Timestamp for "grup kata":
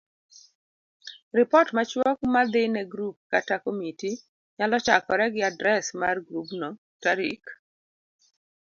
2.91-3.55